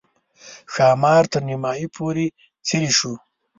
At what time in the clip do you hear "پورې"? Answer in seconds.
1.95-2.25